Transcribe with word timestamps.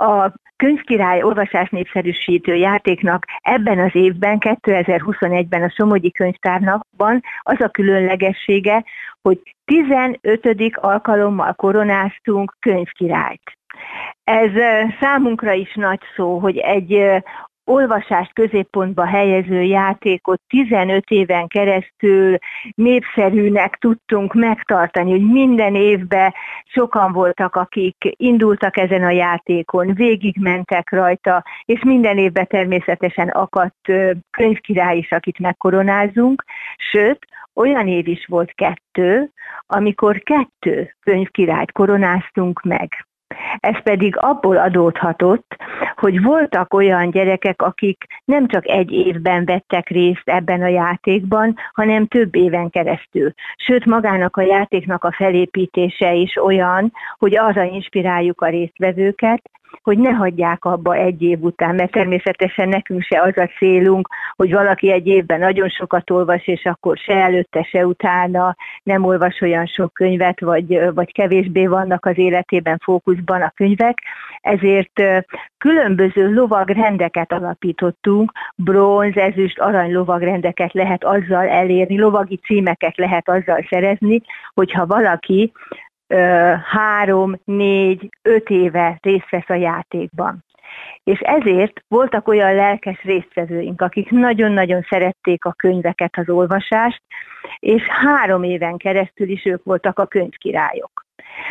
A 0.00 0.32
könyvkirály 0.56 1.22
olvasás 1.22 1.68
népszerűsítő 1.68 2.54
játéknak 2.54 3.24
ebben 3.42 3.78
az 3.78 3.90
évben, 3.92 4.38
2021-ben 4.40 5.62
a 5.62 5.70
Somogyi 5.70 6.10
könyvtárnakban 6.10 7.20
az 7.42 7.60
a 7.60 7.68
különlegessége, 7.68 8.84
hogy 9.22 9.40
15. 9.64 10.60
alkalommal 10.74 11.52
koronáztunk 11.54 12.56
könyvkirályt. 12.58 13.42
Ez 14.24 14.50
számunkra 15.00 15.52
is 15.52 15.74
nagy 15.74 16.00
szó, 16.16 16.38
hogy 16.38 16.56
egy 16.56 17.22
olvasást 17.70 18.32
középpontba 18.32 19.06
helyező 19.06 19.62
játékot 19.62 20.40
15 20.48 21.10
éven 21.10 21.46
keresztül 21.46 22.38
népszerűnek 22.74 23.76
tudtunk 23.76 24.34
megtartani, 24.34 25.10
hogy 25.10 25.26
minden 25.30 25.74
évben 25.74 26.34
sokan 26.64 27.12
voltak, 27.12 27.56
akik 27.56 27.96
indultak 28.16 28.76
ezen 28.76 29.02
a 29.02 29.10
játékon, 29.10 29.94
végigmentek 29.94 30.90
rajta, 30.90 31.44
és 31.64 31.82
minden 31.84 32.18
évben 32.18 32.46
természetesen 32.46 33.28
akadt 33.28 33.92
könyvkirály 34.30 34.96
is, 34.96 35.10
akit 35.10 35.38
megkoronázunk, 35.38 36.44
sőt, 36.92 37.18
olyan 37.54 37.88
év 37.88 38.08
is 38.08 38.26
volt 38.26 38.52
kettő, 38.54 39.30
amikor 39.66 40.22
kettő 40.22 40.94
könyvkirályt 41.02 41.72
koronáztunk 41.72 42.62
meg. 42.62 43.09
Ez 43.60 43.82
pedig 43.82 44.16
abból 44.16 44.56
adódhatott, 44.56 45.56
hogy 45.96 46.22
voltak 46.22 46.74
olyan 46.74 47.10
gyerekek, 47.10 47.62
akik 47.62 48.04
nem 48.24 48.46
csak 48.46 48.68
egy 48.68 48.92
évben 48.92 49.44
vettek 49.44 49.88
részt 49.88 50.22
ebben 50.24 50.62
a 50.62 50.66
játékban, 50.66 51.56
hanem 51.72 52.06
több 52.06 52.34
éven 52.34 52.70
keresztül. 52.70 53.32
Sőt, 53.56 53.84
magának 53.84 54.36
a 54.36 54.42
játéknak 54.42 55.04
a 55.04 55.12
felépítése 55.12 56.12
is 56.12 56.36
olyan, 56.36 56.92
hogy 57.18 57.36
arra 57.36 57.62
inspiráljuk 57.62 58.40
a 58.40 58.48
résztvevőket, 58.48 59.42
hogy 59.82 59.98
ne 59.98 60.10
hagyják 60.10 60.64
abba 60.64 60.94
egy 60.94 61.22
év 61.22 61.42
után, 61.42 61.74
mert 61.74 61.90
természetesen 61.90 62.68
nekünk 62.68 63.02
se 63.02 63.22
az 63.22 63.36
a 63.36 63.50
célunk, 63.58 64.08
hogy 64.36 64.52
valaki 64.52 64.92
egy 64.92 65.06
évben 65.06 65.38
nagyon 65.38 65.68
sokat 65.68 66.10
olvas, 66.10 66.46
és 66.46 66.64
akkor 66.64 66.96
se 66.96 67.14
előtte, 67.14 67.62
se 67.62 67.86
utána 67.86 68.56
nem 68.82 69.04
olvas 69.04 69.40
olyan 69.40 69.66
sok 69.66 69.92
könyvet, 69.92 70.40
vagy, 70.40 70.94
vagy 70.94 71.12
kevésbé 71.12 71.66
vannak 71.66 72.06
az 72.06 72.18
életében 72.18 72.78
fókuszban 72.82 73.42
a 73.42 73.52
könyvek, 73.56 73.98
ezért 74.40 75.02
különböző 75.58 76.32
lovagrendeket 76.34 77.32
alapítottunk, 77.32 78.32
bronz, 78.54 79.16
ezüst, 79.16 79.58
arany 79.58 79.92
lovagrendeket 79.92 80.72
lehet 80.72 81.04
azzal 81.04 81.48
elérni, 81.48 81.98
lovagi 81.98 82.36
címeket 82.36 82.96
lehet 82.96 83.28
azzal 83.28 83.66
szerezni, 83.70 84.20
hogyha 84.54 84.86
valaki 84.86 85.52
három, 86.64 87.40
négy, 87.44 88.08
öt 88.22 88.50
éve 88.50 88.98
részt 89.02 89.30
vesz 89.30 89.48
a 89.48 89.54
játékban. 89.54 90.44
És 91.04 91.18
ezért 91.18 91.84
voltak 91.88 92.28
olyan 92.28 92.54
lelkes 92.54 93.02
résztvevőink, 93.02 93.80
akik 93.80 94.10
nagyon-nagyon 94.10 94.86
szerették 94.88 95.44
a 95.44 95.52
könyveket, 95.52 96.16
az 96.16 96.28
olvasást, 96.28 97.02
és 97.58 97.82
három 97.82 98.42
éven 98.42 98.76
keresztül 98.76 99.28
is 99.28 99.44
ők 99.44 99.64
voltak 99.64 99.98
a 99.98 100.06
könyvkirályok. 100.06 101.04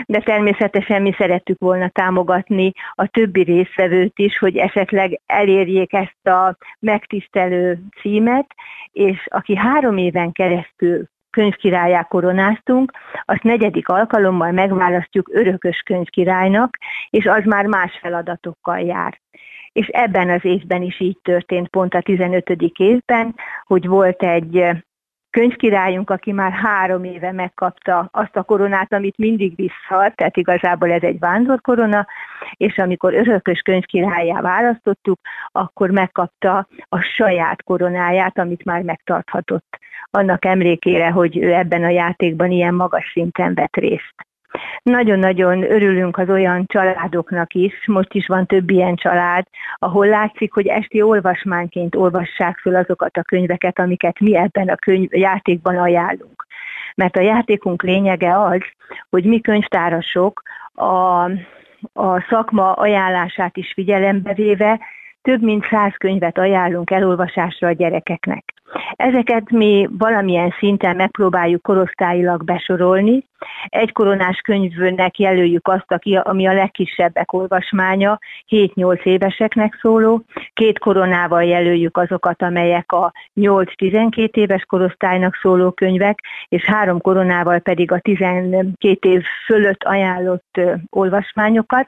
De 0.06 0.20
természetesen 0.20 1.02
mi 1.02 1.14
szerettük 1.18 1.60
volna 1.60 1.90
támogatni 1.90 2.72
a 2.94 3.08
többi 3.08 3.44
résztvevőt 3.44 4.20
is, 4.20 4.38
hogy 4.38 4.58
esetleg 4.58 5.20
elérjék 5.26 5.94
ezt 5.94 6.28
a 6.28 6.58
megtisztelő 6.80 7.80
címet, 8.02 8.48
és 8.92 9.28
aki 9.30 9.56
három 9.56 9.98
éven 9.98 10.32
keresztül 10.32 11.08
könyvkirályá 11.30 12.04
koronáztunk, 12.04 12.92
azt 13.26 13.44
negyedik 13.44 13.88
alkalommal 13.88 14.52
megválasztjuk 14.52 15.30
örökös 15.34 15.82
könyvkirálynak, 15.82 16.78
és 17.10 17.26
az 17.26 17.44
már 17.46 17.66
más 17.66 18.00
feladatokkal 18.02 18.80
jár. 18.80 19.20
És 19.72 19.88
ebben 19.88 20.30
az 20.30 20.46
évben 20.46 20.82
is 20.82 21.00
így 21.00 21.18
történt, 21.22 21.68
pont 21.68 21.94
a 21.94 22.02
15. 22.02 22.50
évben, 22.78 23.36
hogy 23.64 23.88
volt 23.88 24.24
egy 24.24 24.66
könyvkirályunk, 25.30 26.10
aki 26.10 26.32
már 26.32 26.52
három 26.52 27.04
éve 27.04 27.32
megkapta 27.32 28.10
azt 28.12 28.36
a 28.36 28.44
koronát, 28.44 28.94
amit 28.94 29.18
mindig 29.18 29.56
visszalt, 29.56 30.16
tehát 30.16 30.38
igazából 30.38 30.92
ez 30.92 31.04
egy 31.04 31.20
vándorkorona, 31.20 32.08
és 32.58 32.78
amikor 32.78 33.14
örökös 33.14 33.60
könyvkirályá 33.60 34.42
választottuk, 34.42 35.20
akkor 35.52 35.90
megkapta 35.90 36.68
a 36.90 37.00
saját 37.02 37.64
koronáját, 37.64 38.38
amit 38.38 38.66
már 38.66 38.82
megtarthatott 38.82 39.78
annak 40.12 40.46
emlékére, 40.46 41.10
hogy 41.10 41.38
ő 41.38 41.54
ebben 41.54 41.84
a 41.84 41.90
játékban 41.90 42.52
ilyen 42.52 42.74
magas 42.74 43.12
szinten 43.14 43.54
vett 43.54 43.76
részt. 43.76 44.29
Nagyon-nagyon 44.84 45.72
örülünk 45.72 46.18
az 46.18 46.30
olyan 46.30 46.66
családoknak 46.68 47.54
is, 47.54 47.74
most 47.88 48.14
is 48.14 48.28
van 48.28 48.46
több 48.46 48.70
ilyen 48.70 48.96
család, 48.96 49.46
ahol 49.76 50.08
látszik, 50.08 50.54
hogy 50.54 50.68
esti 50.68 51.02
olvasmányként 51.02 51.96
olvassák 51.96 52.58
föl 52.58 52.76
azokat 52.76 53.18
a 53.18 53.24
könyveket, 53.24 53.80
amiket 53.80 54.20
mi 54.20 54.36
ebben 54.36 54.68
a 54.68 54.76
könyv, 54.76 55.14
játékban 55.14 55.78
ajánlunk. 55.78 56.48
Mert 56.96 57.18
a 57.18 57.22
játékunk 57.22 57.84
lényege 57.84 58.40
az, 58.40 58.62
hogy 59.10 59.24
mi 59.24 59.42
könyvtárasok 59.42 60.42
a, 60.74 61.24
a 61.94 62.26
szakma 62.30 62.74
ajánlását 62.74 63.58
is 63.58 63.72
figyelembe 63.74 64.34
véve 64.34 64.80
több 65.22 65.42
mint 65.42 65.66
száz 65.70 65.94
könyvet 65.98 66.38
ajánlunk 66.38 66.92
elolvasásra 66.92 67.68
a 67.68 67.72
gyerekeknek. 67.72 68.54
Ezeket 68.96 69.52
mi 69.52 69.88
valamilyen 69.92 70.54
szinten 70.60 70.96
megpróbáljuk 70.96 71.62
korosztályilag 71.62 72.44
besorolni. 72.44 73.28
Egy 73.66 73.92
koronás 73.92 74.38
könyvnek 74.38 75.20
jelöljük 75.20 75.68
azt, 75.68 75.86
ami 76.24 76.48
a 76.48 76.54
legkisebbek 76.54 77.34
olvasmánya, 77.34 78.20
7-8 78.50 79.04
éveseknek 79.04 79.78
szóló. 79.82 80.24
Két 80.54 80.80
koronával 80.80 81.44
jelöljük 81.44 81.98
azokat, 81.98 82.42
amelyek 82.42 82.92
a 82.92 83.12
8-12 83.36 84.32
éves 84.32 84.66
korosztálynak 84.66 85.36
szóló 85.42 85.72
könyvek, 85.72 86.20
és 86.48 86.64
három 86.64 87.02
koronával 87.02 87.60
pedig 87.60 87.92
a 87.92 88.00
12 88.00 89.10
év 89.10 89.24
fölött 89.46 89.84
ajánlott 89.84 90.60
olvasmányokat 90.90 91.88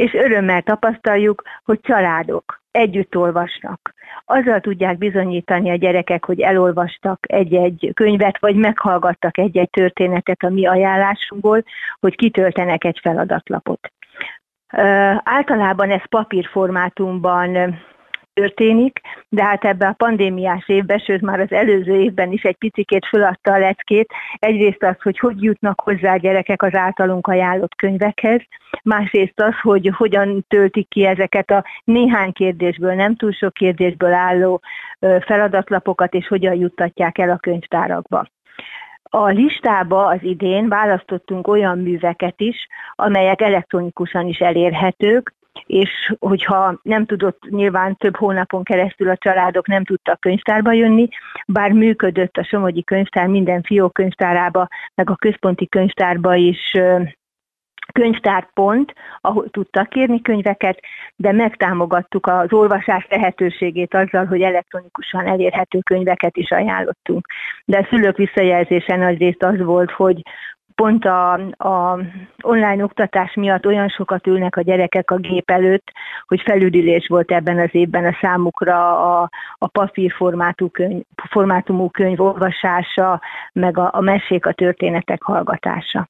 és 0.00 0.14
örömmel 0.14 0.62
tapasztaljuk, 0.62 1.42
hogy 1.64 1.80
családok 1.80 2.62
együtt 2.70 3.16
olvasnak. 3.16 3.94
Azzal 4.24 4.60
tudják 4.60 4.98
bizonyítani 4.98 5.70
a 5.70 5.74
gyerekek, 5.74 6.24
hogy 6.24 6.40
elolvastak 6.40 7.18
egy-egy 7.20 7.90
könyvet, 7.94 8.38
vagy 8.38 8.56
meghallgattak 8.56 9.38
egy-egy 9.38 9.70
történetet 9.70 10.42
a 10.42 10.48
mi 10.48 10.66
ajánlásunkból, 10.66 11.62
hogy 12.00 12.16
kitöltenek 12.16 12.84
egy 12.84 12.98
feladatlapot. 13.02 13.92
Általában 15.22 15.90
ez 15.90 16.08
papírformátumban 16.08 17.78
történik, 18.40 19.00
de 19.28 19.44
hát 19.44 19.64
ebbe 19.64 19.86
a 19.86 19.92
pandémiás 19.92 20.68
évben, 20.68 20.98
sőt 20.98 21.20
már 21.20 21.40
az 21.40 21.52
előző 21.52 21.94
évben 21.94 22.32
is 22.32 22.42
egy 22.42 22.56
picikét 22.56 23.06
föladta 23.06 23.52
a 23.52 23.58
leckét. 23.58 24.12
Egyrészt 24.38 24.82
az, 24.82 24.96
hogy 25.02 25.18
hogy 25.18 25.42
jutnak 25.42 25.80
hozzá 25.80 26.12
a 26.12 26.16
gyerekek 26.16 26.62
az 26.62 26.74
általunk 26.74 27.26
ajánlott 27.26 27.74
könyvekhez, 27.74 28.40
másrészt 28.82 29.40
az, 29.40 29.54
hogy 29.62 29.90
hogyan 29.96 30.44
töltik 30.48 30.88
ki 30.88 31.06
ezeket 31.06 31.50
a 31.50 31.64
néhány 31.84 32.32
kérdésből, 32.32 32.94
nem 32.94 33.16
túl 33.16 33.32
sok 33.32 33.52
kérdésből 33.52 34.12
álló 34.12 34.60
feladatlapokat, 35.00 36.14
és 36.14 36.26
hogyan 36.28 36.54
juttatják 36.54 37.18
el 37.18 37.30
a 37.30 37.36
könyvtárakba. 37.36 38.26
A 39.02 39.26
listába 39.26 40.06
az 40.06 40.22
idén 40.22 40.68
választottunk 40.68 41.48
olyan 41.48 41.78
műveket 41.78 42.40
is, 42.40 42.66
amelyek 42.94 43.40
elektronikusan 43.40 44.26
is 44.26 44.38
elérhetők, 44.38 45.34
és 45.70 46.14
hogyha 46.18 46.78
nem 46.82 47.06
tudott 47.06 47.38
nyilván 47.48 47.96
több 47.96 48.16
hónapon 48.16 48.62
keresztül 48.62 49.08
a 49.08 49.16
családok 49.16 49.66
nem 49.66 49.84
tudtak 49.84 50.20
könyvtárba 50.20 50.72
jönni, 50.72 51.08
bár 51.46 51.72
működött 51.72 52.36
a 52.36 52.44
Somogyi 52.44 52.84
könyvtár 52.84 53.26
minden 53.26 53.62
fiók 53.62 53.92
könyvtárába, 53.92 54.68
meg 54.94 55.10
a 55.10 55.16
központi 55.16 55.68
könyvtárba 55.68 56.34
is 56.34 56.76
könyvtárpont, 57.92 58.92
ahol 59.20 59.48
tudtak 59.50 59.88
kérni 59.88 60.20
könyveket, 60.20 60.80
de 61.16 61.32
megtámogattuk 61.32 62.26
az 62.26 62.52
olvasás 62.52 63.06
lehetőségét 63.10 63.94
azzal, 63.94 64.24
hogy 64.24 64.42
elektronikusan 64.42 65.26
elérhető 65.26 65.78
könyveket 65.78 66.36
is 66.36 66.50
ajánlottunk. 66.50 67.26
De 67.64 67.78
a 67.78 67.86
szülők 67.90 68.16
visszajelzése 68.16 68.96
nagyrészt 68.96 69.42
az 69.42 69.58
volt, 69.58 69.90
hogy, 69.90 70.22
pont 70.74 71.04
a, 71.04 71.32
a 71.56 71.98
online 72.42 72.84
oktatás 72.84 73.34
miatt 73.34 73.66
olyan 73.66 73.88
sokat 73.88 74.26
ülnek 74.26 74.56
a 74.56 74.60
gyerekek 74.60 75.10
a 75.10 75.16
gép 75.16 75.50
előtt, 75.50 75.92
hogy 76.26 76.40
felüdülés 76.40 77.06
volt 77.08 77.30
ebben 77.30 77.58
az 77.58 77.68
évben 77.72 78.04
a 78.04 78.16
számukra 78.20 79.00
a, 79.20 79.30
a 79.58 79.66
papír 79.66 80.14
könyv, 80.72 81.02
formátumú 81.30 81.88
könyv 81.88 82.20
olvasása, 82.20 83.20
meg 83.52 83.78
a, 83.78 83.90
a 83.92 84.00
mesék, 84.00 84.46
a 84.46 84.52
történetek 84.52 85.22
hallgatása. 85.22 86.08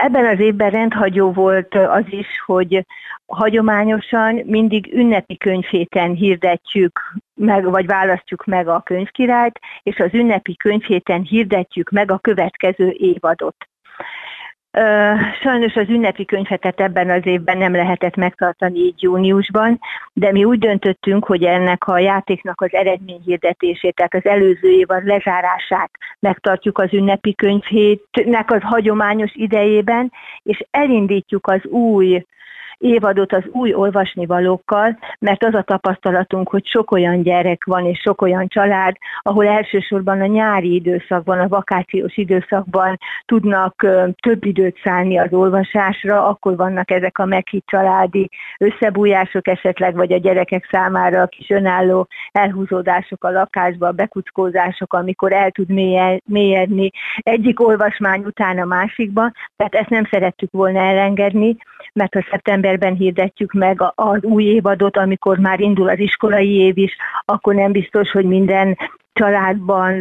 Ebben 0.00 0.26
az 0.26 0.40
évben 0.40 0.70
rendhagyó 0.70 1.32
volt 1.32 1.74
az 1.74 2.04
is, 2.06 2.26
hogy 2.46 2.86
hagyományosan 3.26 4.42
mindig 4.44 4.92
ünnepi 4.92 5.36
könyvhéten 5.36 6.14
hirdetjük 6.14 7.00
meg, 7.34 7.70
vagy 7.70 7.86
választjuk 7.86 8.44
meg 8.44 8.68
a 8.68 8.80
könyvkirályt, 8.80 9.58
és 9.82 9.98
az 9.98 10.14
ünnepi 10.14 10.56
könyvhéten 10.56 11.22
hirdetjük 11.22 11.90
meg 11.90 12.10
a 12.10 12.18
következő 12.18 12.90
évadot. 12.90 13.56
Sajnos 15.42 15.74
az 15.74 15.88
ünnepi 15.88 16.24
könyvetet 16.24 16.80
ebben 16.80 17.10
az 17.10 17.26
évben 17.26 17.58
nem 17.58 17.74
lehetett 17.74 18.16
megtartani 18.16 18.78
így 18.78 19.02
júniusban, 19.02 19.80
de 20.12 20.32
mi 20.32 20.44
úgy 20.44 20.58
döntöttünk, 20.58 21.24
hogy 21.24 21.44
ennek 21.44 21.88
a 21.88 21.98
játéknak 21.98 22.60
az 22.60 22.72
eredményhirdetését, 22.72 23.94
tehát 23.94 24.14
az 24.14 24.26
előző 24.26 24.68
évad 24.68 25.04
lezárását 25.04 25.90
megtartjuk 26.18 26.78
az 26.78 26.92
ünnepi 26.92 27.34
könyvhétnek 27.34 28.50
az 28.50 28.62
hagyományos 28.62 29.32
idejében, 29.34 30.12
és 30.42 30.64
elindítjuk 30.70 31.46
az 31.46 31.64
új 31.64 32.24
évadot 32.84 33.32
az 33.32 33.42
új 33.52 33.74
olvasnivalókkal, 33.74 34.98
mert 35.18 35.44
az 35.44 35.54
a 35.54 35.62
tapasztalatunk, 35.62 36.48
hogy 36.48 36.66
sok 36.66 36.90
olyan 36.90 37.22
gyerek 37.22 37.64
van 37.64 37.86
és 37.86 38.00
sok 38.00 38.22
olyan 38.22 38.48
család, 38.48 38.96
ahol 39.22 39.46
elsősorban 39.46 40.20
a 40.20 40.26
nyári 40.26 40.74
időszakban, 40.74 41.38
a 41.38 41.48
vakációs 41.48 42.16
időszakban 42.16 42.98
tudnak 43.26 43.86
több 44.20 44.44
időt 44.44 44.80
szállni 44.84 45.18
az 45.18 45.32
olvasásra, 45.32 46.26
akkor 46.26 46.56
vannak 46.56 46.90
ezek 46.90 47.18
a 47.18 47.24
meghitt 47.24 47.66
családi 47.66 48.30
összebújások 48.58 49.48
esetleg, 49.48 49.94
vagy 49.94 50.12
a 50.12 50.18
gyerekek 50.18 50.68
számára 50.70 51.20
a 51.20 51.26
kis 51.26 51.50
önálló 51.50 52.06
elhúzódások 52.32 53.24
a 53.24 53.30
lakásba, 53.30 53.86
a 53.86 53.92
bekuckózások, 53.92 54.92
amikor 54.92 55.32
el 55.32 55.50
tud 55.50 55.68
mélyedni 56.24 56.90
egyik 57.16 57.60
olvasmány 57.60 58.24
után 58.24 58.58
a 58.58 58.64
másikba, 58.64 59.32
tehát 59.56 59.74
ezt 59.74 59.88
nem 59.88 60.08
szerettük 60.10 60.52
volna 60.52 60.78
elengedni, 60.78 61.56
mert 61.92 62.14
ha 62.14 62.20
szeptemberben 62.74 62.94
hirdetjük 62.94 63.52
meg 63.52 63.92
az 63.94 64.22
új 64.22 64.44
évadot, 64.44 64.96
amikor 64.96 65.38
már 65.38 65.60
indul 65.60 65.88
az 65.88 65.98
iskolai 65.98 66.54
év 66.54 66.78
is, 66.78 66.96
akkor 67.24 67.54
nem 67.54 67.72
biztos, 67.72 68.10
hogy 68.10 68.24
minden 68.24 68.76
családban 69.12 69.92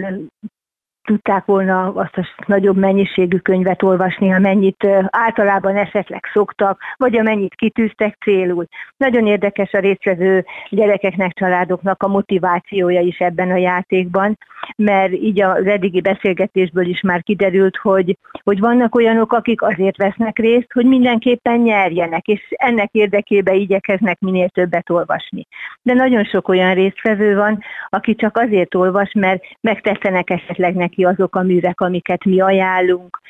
tudták 1.04 1.46
volna 1.46 1.94
azt 1.94 2.18
a 2.18 2.28
nagyobb 2.46 2.78
mennyiségű 2.78 3.38
könyvet 3.38 3.84
olvasni, 3.84 4.34
amennyit 4.34 4.88
általában 5.08 5.76
esetleg 5.76 6.30
szoktak, 6.34 6.80
vagy 6.98 7.18
amennyit 7.18 7.56
kitűztek 7.56 8.18
célul. 8.24 8.66
Nagyon 8.98 9.28
érdekes 9.28 9.72
a 9.74 9.80
résztvevő 9.80 10.46
gyerekeknek, 10.70 11.34
családoknak 11.34 12.04
a 12.04 12.08
motivációja 12.08 13.02
is 13.02 13.18
ebben 13.18 13.52
a 13.52 13.58
játékban, 13.58 14.38
mert 14.76 15.12
így 15.12 15.42
az 15.42 15.66
eddigi 15.66 16.02
beszélgetésből 16.02 16.86
is 16.86 17.02
már 17.02 17.24
kiderült, 17.24 17.78
hogy, 17.78 18.18
hogy 18.44 18.60
vannak 18.60 18.96
olyanok, 18.96 19.34
akik 19.34 19.62
azért 19.62 19.98
vesznek 19.98 20.40
részt, 20.40 20.72
hogy 20.74 20.86
mindenképpen 20.86 21.60
nyerjenek, 21.60 22.28
és 22.28 22.42
ennek 22.50 22.90
érdekében 22.92 23.56
igyekeznek 23.56 24.20
minél 24.20 24.50
többet 24.50 24.90
olvasni. 24.90 25.48
De 25.82 25.94
nagyon 25.94 26.24
sok 26.24 26.48
olyan 26.48 26.74
résztvevő 26.74 27.36
van, 27.36 27.64
aki 27.90 28.16
csak 28.16 28.38
azért 28.38 28.76
olvas, 28.76 29.12
mert 29.14 29.44
megtetszenek 29.62 30.30
esetleg 30.30 30.76
azok 31.02 31.36
a 31.36 31.42
művek, 31.42 31.82
amiket 31.82 32.26
mi 32.26 32.42
ajánlunk. 32.42 33.22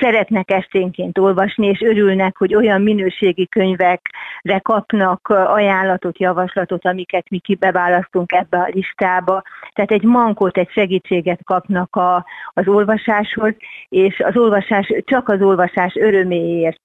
Szeretnek 0.00 0.50
esténként 0.50 1.18
olvasni, 1.18 1.66
és 1.66 1.80
örülnek, 1.80 2.36
hogy 2.36 2.54
olyan 2.54 2.82
minőségi 2.82 3.48
könyvekre 3.48 4.58
kapnak 4.62 5.28
ajánlatot, 5.28 6.18
javaslatot, 6.18 6.86
amiket 6.86 7.30
mi 7.30 7.38
kibeválasztunk 7.38 8.32
ebbe 8.32 8.58
a 8.58 8.68
listába. 8.72 9.42
Tehát 9.72 9.90
egy 9.90 10.02
mankót, 10.02 10.58
egy 10.58 10.70
segítséget 10.70 11.40
kapnak 11.44 11.96
a, 11.96 12.24
az 12.52 12.68
olvasáshoz, 12.68 13.54
és 13.88 14.20
az 14.20 14.36
olvasás, 14.36 14.92
csak 15.04 15.28
az 15.28 15.42
olvasás 15.42 15.94
öröméért 15.94 16.80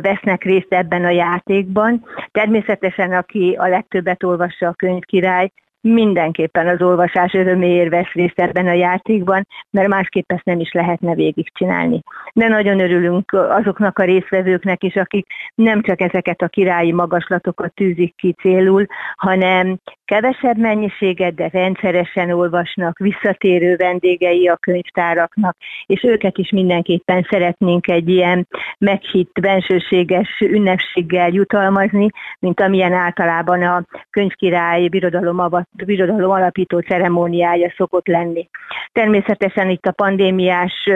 vesznek 0.00 0.44
részt 0.44 0.72
ebben 0.72 1.04
a 1.04 1.10
játékban. 1.10 2.04
Természetesen, 2.30 3.12
aki 3.12 3.56
a 3.58 3.68
legtöbbet 3.68 4.22
olvassa 4.22 4.68
a 4.68 4.74
könyvkirály, 4.74 5.50
mindenképpen 5.84 6.68
az 6.68 6.82
olvasás 6.82 7.32
öröméért 7.32 7.90
vesz 7.90 8.12
részt 8.12 8.40
ebben 8.40 8.66
a 8.66 8.72
játékban, 8.72 9.46
mert 9.70 9.88
másképp 9.88 10.32
ezt 10.32 10.44
nem 10.44 10.60
is 10.60 10.72
lehetne 10.72 11.14
végigcsinálni. 11.14 12.02
De 12.32 12.48
nagyon 12.48 12.80
örülünk 12.80 13.32
azoknak 13.32 13.98
a 13.98 14.04
részvevőknek 14.04 14.82
is, 14.82 14.96
akik 14.96 15.26
nem 15.54 15.82
csak 15.82 16.00
ezeket 16.00 16.42
a 16.42 16.48
királyi 16.48 16.92
magaslatokat 16.92 17.74
tűzik 17.74 18.16
ki 18.16 18.34
célul, 18.40 18.86
hanem 19.16 19.78
kevesebb 20.04 20.58
mennyiséget, 20.58 21.34
de 21.34 21.48
rendszeresen 21.52 22.30
olvasnak, 22.30 22.98
visszatérő 22.98 23.76
vendégei 23.76 24.48
a 24.48 24.56
könyvtáraknak, 24.56 25.56
és 25.86 26.02
őket 26.02 26.38
is 26.38 26.50
mindenképpen 26.50 27.26
szeretnénk 27.30 27.88
egy 27.88 28.08
ilyen 28.08 28.48
meghitt, 28.78 29.40
bensőséges 29.40 30.40
ünnepséggel 30.40 31.28
jutalmazni, 31.28 32.08
mint 32.38 32.60
amilyen 32.60 32.92
általában 32.92 33.62
a 33.62 33.84
könyvkirály 34.10 34.88
birodalom 34.88 35.38
avat 35.38 35.68
birodalom 35.84 36.30
alapító 36.30 36.78
ceremóniája 36.78 37.72
szokott 37.76 38.06
lenni. 38.06 38.48
Természetesen 38.92 39.70
itt 39.70 39.86
a 39.86 39.92
pandémiás 39.92 40.88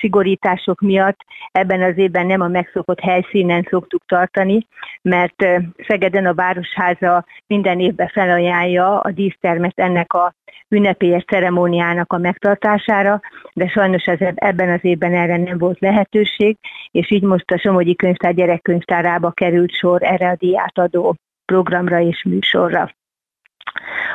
szigorítások 0.00 0.80
miatt 0.80 1.18
ebben 1.52 1.82
az 1.82 1.98
évben 1.98 2.26
nem 2.26 2.40
a 2.40 2.48
megszokott 2.48 3.00
helyszínen 3.00 3.66
szoktuk 3.70 4.02
tartani, 4.06 4.66
mert 5.02 5.46
Szegeden 5.86 6.26
a 6.26 6.34
Városháza 6.34 7.24
minden 7.46 7.80
évben 7.80 8.08
felajánlja 8.08 9.00
a 9.00 9.10
dísztermet 9.10 9.78
ennek 9.78 10.12
a 10.12 10.34
ünnepélyes 10.68 11.24
ceremóniának 11.24 12.12
a 12.12 12.18
megtartására, 12.18 13.20
de 13.52 13.68
sajnos 13.68 14.04
ez 14.04 14.18
ebben 14.34 14.70
az 14.70 14.84
évben 14.84 15.14
erre 15.14 15.36
nem 15.36 15.58
volt 15.58 15.80
lehetőség, 15.80 16.56
és 16.90 17.10
így 17.10 17.22
most 17.22 17.50
a 17.50 17.58
Somogyi 17.58 17.94
Könyvtár 17.94 18.34
gyerekkönyvtárába 18.34 19.30
került 19.30 19.72
sor 19.72 20.02
erre 20.02 20.28
a 20.28 20.36
diátadó 20.36 21.16
programra 21.44 22.00
és 22.00 22.24
műsorra 22.24 22.90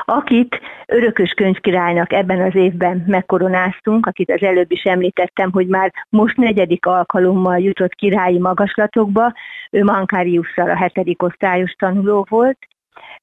akit 0.05 0.59
örökös 0.85 1.31
könyvkirálynak 1.31 2.13
ebben 2.13 2.41
az 2.41 2.55
évben 2.55 3.03
megkoronáztunk, 3.07 4.05
akit 4.05 4.31
az 4.31 4.41
előbb 4.41 4.71
is 4.71 4.83
említettem, 4.83 5.51
hogy 5.51 5.67
már 5.67 5.93
most 6.09 6.37
negyedik 6.37 6.85
alkalommal 6.85 7.59
jutott 7.59 7.93
királyi 7.93 8.39
magaslatokba, 8.39 9.33
ő 9.71 9.83
Mankáriusszal 9.83 10.69
a 10.69 10.75
hetedik 10.75 11.23
osztályos 11.23 11.71
tanuló 11.71 12.25
volt. 12.29 12.57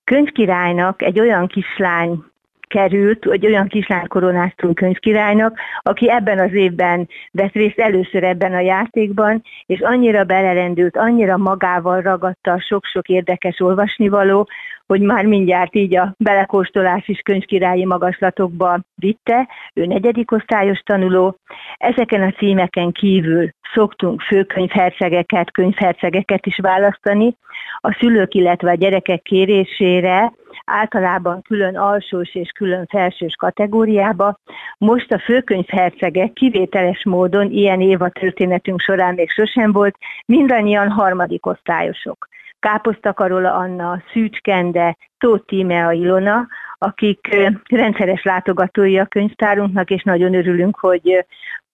Könyvkirálynak 0.04 1.02
egy 1.02 1.20
olyan 1.20 1.46
kislány 1.46 2.24
került, 2.68 3.24
hogy 3.24 3.46
olyan 3.46 3.68
kislány 3.68 4.06
koronáztunk 4.06 4.74
könyvkirálynak, 4.74 5.58
aki 5.82 6.10
ebben 6.10 6.38
az 6.38 6.52
évben 6.52 7.08
vett 7.30 7.52
részt 7.52 7.78
először 7.78 8.24
ebben 8.24 8.52
a 8.52 8.60
játékban, 8.60 9.42
és 9.66 9.80
annyira 9.80 10.24
belerendült, 10.24 10.96
annyira 10.96 11.36
magával 11.36 12.00
ragadta 12.00 12.52
a 12.52 12.60
sok-sok 12.60 13.08
érdekes 13.08 13.60
olvasnivaló, 13.60 14.48
hogy 14.86 15.00
már 15.00 15.24
mindjárt 15.24 15.74
így 15.74 15.96
a 15.96 16.14
belekóstolás 16.18 17.08
is 17.08 17.20
könyvkirályi 17.20 17.84
magaslatokba 17.84 18.80
vitte, 18.94 19.48
ő 19.74 19.86
negyedik 19.86 20.32
osztályos 20.32 20.78
tanuló. 20.78 21.36
Ezeken 21.76 22.22
a 22.22 22.32
címeken 22.32 22.92
kívül 22.92 23.50
szoktunk 23.74 24.20
főkönyvhercegeket, 24.20 25.52
könyvhercegeket 25.52 26.46
is 26.46 26.58
választani. 26.58 27.36
A 27.80 27.96
szülők, 28.00 28.34
illetve 28.34 28.70
a 28.70 28.74
gyerekek 28.74 29.22
kérésére 29.22 30.32
általában 30.64 31.42
külön 31.42 31.76
alsós 31.76 32.34
és 32.34 32.50
külön 32.50 32.86
felsős 32.86 33.34
kategóriába. 33.34 34.38
Most 34.78 35.12
a 35.12 35.18
főkönyvhercegek 35.18 36.32
kivételes 36.32 37.04
módon 37.04 37.50
ilyen 37.50 37.80
év 37.80 38.02
a 38.02 38.08
történetünk 38.08 38.80
során 38.80 39.14
még 39.14 39.30
sosem 39.30 39.72
volt, 39.72 39.96
mindannyian 40.26 40.90
harmadik 40.90 41.46
osztályosok. 41.46 42.28
Káposzta 42.58 43.12
Karola 43.12 43.54
Anna, 43.54 44.02
Szűcs 44.12 44.40
Kende, 44.40 44.96
Tóth 45.18 45.46
Tímea 45.46 45.92
Ilona, 45.92 46.46
akik 46.78 47.36
rendszeres 47.68 48.22
látogatói 48.22 48.98
a 48.98 49.06
könyvtárunknak, 49.06 49.90
és 49.90 50.02
nagyon 50.02 50.34
örülünk, 50.34 50.78
hogy, 50.78 51.26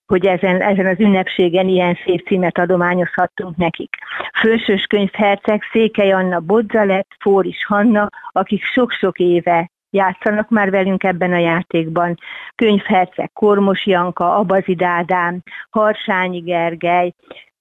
hogy 0.07 0.27
ezen, 0.27 0.61
ezen 0.61 0.87
az 0.87 1.01
ünnepségen 1.01 1.69
ilyen 1.69 1.99
szép 2.05 2.27
címet 2.27 2.59
adományozhattunk 2.59 3.57
nekik. 3.57 3.97
Fősős 4.41 4.87
könyvherceg 4.87 5.63
Székely 5.73 6.13
Anna 6.13 6.41
Bodzalet, 6.41 7.07
Fóris 7.19 7.65
Hanna, 7.67 8.09
akik 8.33 8.65
sok-sok 8.65 9.19
éve 9.19 9.71
játszanak 9.91 10.49
már 10.49 10.71
velünk 10.71 11.05
ebben 11.05 11.33
a 11.33 11.39
játékban. 11.39 12.19
Könyvherceg 12.55 13.33
Kormos 13.33 13.87
Janka, 13.87 14.37
Abazid 14.37 14.83
Ádám, 14.83 15.43
Harsányi 15.71 16.41
Gergely, 16.41 17.13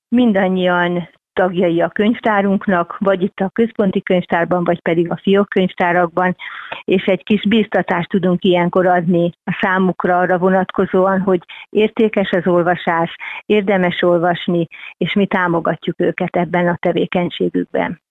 mindannyian 0.07 1.09
tagjai 1.33 1.81
a 1.81 1.87
könyvtárunknak, 1.87 2.97
vagy 2.99 3.21
itt 3.21 3.39
a 3.39 3.49
központi 3.53 4.01
könyvtárban, 4.01 4.63
vagy 4.63 4.81
pedig 4.81 5.11
a 5.11 5.19
fiók 5.21 5.49
könyvtárakban, 5.49 6.35
és 6.83 7.03
egy 7.03 7.23
kis 7.23 7.47
bíztatást 7.47 8.09
tudunk 8.09 8.43
ilyenkor 8.43 8.85
adni 8.85 9.31
a 9.43 9.57
számukra 9.61 10.17
arra 10.17 10.37
vonatkozóan, 10.37 11.19
hogy 11.19 11.41
értékes 11.69 12.29
az 12.29 12.47
olvasás, 12.47 13.15
érdemes 13.45 14.01
olvasni, 14.01 14.67
és 14.97 15.13
mi 15.13 15.25
támogatjuk 15.25 16.01
őket 16.01 16.35
ebben 16.35 16.67
a 16.67 16.77
tevékenységükben. 16.79 18.01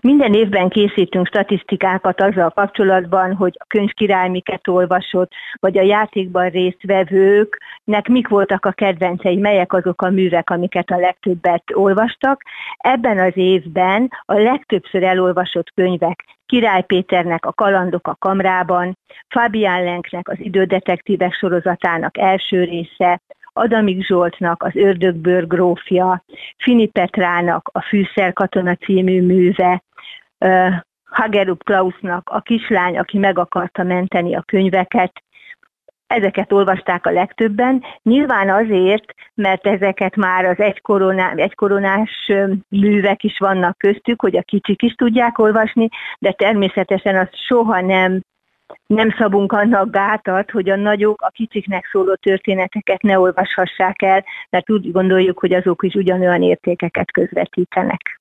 Minden 0.00 0.32
évben 0.32 0.68
készítünk 0.68 1.26
statisztikákat 1.26 2.20
azzal 2.20 2.50
kapcsolatban, 2.50 3.34
hogy 3.34 3.56
a 3.58 3.64
könyvkirály 3.68 4.28
miket 4.28 4.68
olvasott, 4.68 5.32
vagy 5.60 5.78
a 5.78 5.82
játékban 5.82 6.48
résztvevőknek 6.48 8.08
mik 8.08 8.28
voltak 8.28 8.64
a 8.64 8.72
kedvencei, 8.72 9.36
melyek 9.36 9.72
azok 9.72 10.02
a 10.02 10.10
művek, 10.10 10.50
amiket 10.50 10.90
a 10.90 10.98
legtöbbet 10.98 11.64
olvastak. 11.72 12.42
Ebben 12.76 13.18
az 13.18 13.32
évben 13.34 14.10
a 14.24 14.34
legtöbbször 14.34 15.02
elolvasott 15.02 15.72
könyvek 15.74 16.24
Király 16.46 16.82
Péternek 16.82 17.46
a 17.46 17.52
Kalandok 17.52 18.08
a 18.08 18.16
kamrában, 18.18 18.98
Fabián 19.28 19.84
Lenknek 19.84 20.28
az 20.28 20.36
idődetektívek 20.38 21.32
sorozatának 21.32 22.18
első 22.18 22.64
része, 22.64 23.20
Adamik 23.56 24.04
Zsoltnak 24.04 24.62
az 24.62 24.74
Ördögbőr 24.74 25.46
grófja, 25.46 26.24
Fini 26.56 26.86
Petrának 26.86 27.70
a 27.72 27.82
Fűszerkatona 27.82 28.74
című 28.74 29.22
műve, 29.22 29.82
Hagerup 31.04 31.64
Klausnak 31.64 32.28
a 32.28 32.40
kislány, 32.40 32.98
aki 32.98 33.18
meg 33.18 33.38
akarta 33.38 33.82
menteni 33.82 34.34
a 34.34 34.42
könyveket, 34.42 35.22
ezeket 36.06 36.52
olvasták 36.52 37.06
a 37.06 37.10
legtöbben, 37.10 37.84
nyilván 38.02 38.50
azért, 38.50 39.14
mert 39.34 39.66
ezeket 39.66 40.16
már 40.16 40.44
az 40.44 40.58
egykoroná, 40.58 41.32
egykoronás 41.34 42.32
művek 42.68 43.22
is 43.22 43.38
vannak 43.38 43.78
köztük, 43.78 44.20
hogy 44.20 44.36
a 44.36 44.42
kicsik 44.42 44.82
is 44.82 44.92
tudják 44.92 45.38
olvasni, 45.38 45.88
de 46.18 46.32
természetesen 46.32 47.16
az 47.16 47.28
soha 47.32 47.80
nem 47.80 48.20
nem 48.86 49.10
szabunk 49.18 49.52
annak 49.52 49.90
gátat, 49.90 50.50
hogy 50.50 50.70
a 50.70 50.76
nagyok 50.76 51.22
a 51.22 51.30
kicsiknek 51.30 51.88
szóló 51.92 52.14
történeteket 52.14 53.02
ne 53.02 53.18
olvashassák 53.18 54.02
el, 54.02 54.24
mert 54.50 54.70
úgy 54.70 54.92
gondoljuk, 54.92 55.38
hogy 55.38 55.52
azok 55.52 55.82
is 55.84 55.94
ugyanolyan 55.94 56.42
értékeket 56.42 57.12
közvetítenek. 57.12 58.20